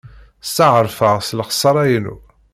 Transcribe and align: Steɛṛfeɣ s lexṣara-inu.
Steɛṛfeɣ 0.47 1.17
s 1.27 1.29
lexṣara-inu. 1.37 2.17